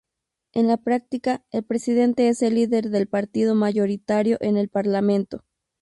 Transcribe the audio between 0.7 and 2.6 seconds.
práctica el presidente es el